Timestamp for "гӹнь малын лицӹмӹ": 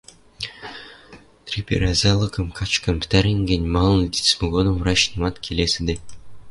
3.49-4.47